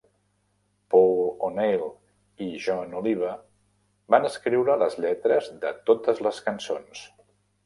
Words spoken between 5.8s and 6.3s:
totes